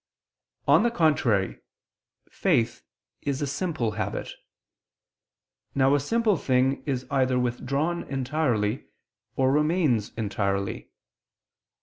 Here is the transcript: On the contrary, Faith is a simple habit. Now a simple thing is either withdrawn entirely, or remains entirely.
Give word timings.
On 0.67 0.81
the 0.81 0.89
contrary, 0.89 1.59
Faith 2.31 2.81
is 3.21 3.39
a 3.39 3.45
simple 3.45 3.91
habit. 3.91 4.31
Now 5.75 5.93
a 5.93 5.99
simple 5.99 6.37
thing 6.37 6.81
is 6.87 7.05
either 7.11 7.37
withdrawn 7.37 8.05
entirely, 8.05 8.85
or 9.35 9.51
remains 9.51 10.11
entirely. 10.17 10.89